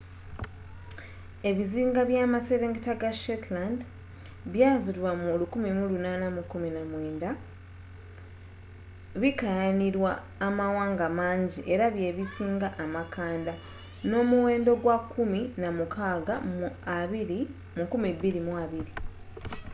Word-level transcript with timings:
ebizinga 1.49 2.01
by'amaserengeta 2.09 2.93
ga 3.01 3.11
shetland 3.23 3.79
byaazuulibwa 4.51 5.11
mu 5.19 5.25
1819 5.35 7.27
bikaayanirwa 9.21 10.11
amawanga 10.47 11.05
manji 11.19 11.59
era 11.73 11.85
bye 11.95 12.09
bisinga 12.17 12.67
amakanda 12.83 13.53
n'omuwendo 14.07 14.71
gwa 14.83 14.97
kumi 15.13 15.41
na 15.61 15.69
mukaaga 15.77 16.35
mu 16.47 16.65
2020 17.89 18.81